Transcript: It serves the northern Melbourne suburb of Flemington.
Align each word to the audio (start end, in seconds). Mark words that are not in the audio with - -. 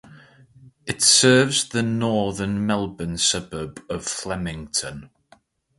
It 0.87 1.03
serves 1.03 1.69
the 1.69 1.83
northern 1.83 2.65
Melbourne 2.65 3.19
suburb 3.19 3.83
of 3.87 4.03
Flemington. 4.03 5.11